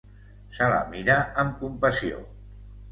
[0.59, 2.29] Se la mira amb compassió.